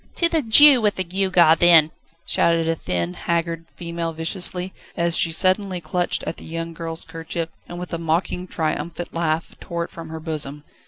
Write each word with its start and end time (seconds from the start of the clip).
"To 0.15 0.27
the 0.27 0.41
Jew 0.41 0.81
with 0.81 0.95
the 0.95 1.03
gewgaw, 1.03 1.53
then!" 1.59 1.91
shouted 2.25 2.67
a 2.67 2.73
thin, 2.73 3.13
haggard 3.13 3.67
female 3.75 4.13
viciously, 4.13 4.73
as 4.97 5.15
she 5.15 5.31
suddenly 5.31 5.79
clutched 5.79 6.23
at 6.25 6.37
the 6.37 6.43
young 6.43 6.73
girl's 6.73 7.05
kerchief, 7.05 7.49
and 7.69 7.77
with 7.79 7.93
a 7.93 7.99
mocking, 7.99 8.47
triumphant 8.47 9.13
laugh 9.13 9.53
tore 9.59 9.83
it 9.83 9.91
from 9.91 10.09
her 10.09 10.19
bosom. 10.19 10.63